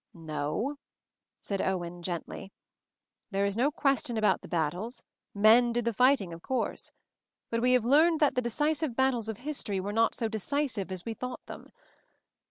"No," 0.15 0.79
said 1.41 1.61
Owen 1.61 2.01
gently, 2.01 2.51
"There 3.29 3.45
is 3.45 3.55
no 3.55 3.69
question 3.69 4.17
about 4.17 4.41
the 4.41 4.47
battles— 4.47 5.03
men 5.51 5.71
did 5.71 5.85
the 5.85 5.93
fighting, 5.93 6.33
of 6.33 6.41
course. 6.41 6.89
But 7.51 7.61
we 7.61 7.73
have 7.73 7.85
learned 7.85 8.19
that 8.19 8.33
'the 8.33 8.41
decisive 8.41 8.95
battles 8.95 9.29
of 9.29 9.37
history' 9.37 9.79
were 9.79 9.93
not 9.93 10.15
so 10.15 10.27
decisive 10.27 10.91
as 10.91 11.05
we 11.05 11.13
thought 11.13 11.45
them. 11.45 11.69